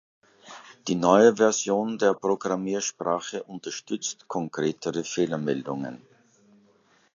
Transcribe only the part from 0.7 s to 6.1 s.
Die neue Version der Programmiersprache unterstützt konkretere Fehlermeldungen.